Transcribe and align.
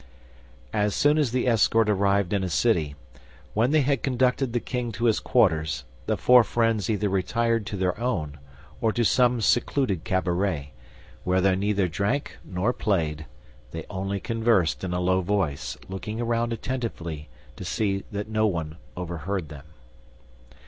As 0.73 0.95
soon 0.95 1.19
as 1.19 1.31
the 1.31 1.47
escort 1.47 1.87
arrived 1.87 2.33
in 2.33 2.43
a 2.43 2.49
city, 2.49 2.95
when 3.53 3.69
they 3.69 3.81
had 3.81 4.01
conducted 4.01 4.51
the 4.51 4.59
king 4.59 4.91
to 4.93 5.05
his 5.05 5.19
quarters 5.19 5.83
the 6.07 6.17
four 6.17 6.43
friends 6.43 6.89
either 6.89 7.07
retired 7.07 7.67
to 7.67 7.77
their 7.77 7.99
own 7.99 8.39
or 8.81 8.91
to 8.93 9.05
some 9.05 9.41
secluded 9.41 10.03
cabaret, 10.03 10.71
where 11.23 11.39
they 11.39 11.55
neither 11.55 11.87
drank 11.87 12.39
nor 12.43 12.73
played; 12.73 13.27
they 13.69 13.85
only 13.91 14.19
conversed 14.19 14.83
in 14.83 14.91
a 14.91 14.99
low 14.99 15.21
voice, 15.21 15.77
looking 15.87 16.19
around 16.19 16.51
attentively 16.51 17.29
to 17.55 17.63
see 17.63 18.03
that 18.11 18.27
no 18.27 18.47
one 18.47 18.77
overheard 18.97 19.49
them. 19.49 19.65